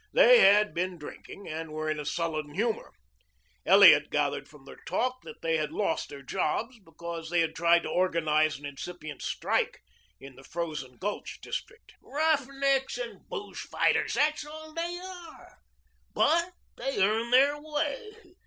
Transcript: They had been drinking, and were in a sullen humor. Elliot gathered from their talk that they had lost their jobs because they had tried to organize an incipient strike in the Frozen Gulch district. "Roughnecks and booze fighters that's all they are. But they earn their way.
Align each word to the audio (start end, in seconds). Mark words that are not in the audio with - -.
They 0.13 0.39
had 0.39 0.73
been 0.73 0.97
drinking, 0.97 1.47
and 1.47 1.69
were 1.71 1.87
in 1.87 1.99
a 1.99 2.07
sullen 2.07 2.55
humor. 2.55 2.91
Elliot 3.67 4.09
gathered 4.09 4.47
from 4.49 4.65
their 4.65 4.79
talk 4.87 5.21
that 5.21 5.43
they 5.43 5.57
had 5.57 5.71
lost 5.71 6.09
their 6.09 6.23
jobs 6.23 6.79
because 6.79 7.29
they 7.29 7.41
had 7.41 7.53
tried 7.55 7.83
to 7.83 7.89
organize 7.89 8.57
an 8.57 8.65
incipient 8.65 9.21
strike 9.21 9.83
in 10.19 10.35
the 10.35 10.43
Frozen 10.43 10.97
Gulch 10.97 11.37
district. 11.43 11.93
"Roughnecks 12.01 12.97
and 12.97 13.29
booze 13.29 13.59
fighters 13.59 14.15
that's 14.15 14.43
all 14.43 14.73
they 14.73 14.97
are. 14.97 15.59
But 16.15 16.51
they 16.77 16.97
earn 16.99 17.29
their 17.29 17.61
way. 17.61 18.33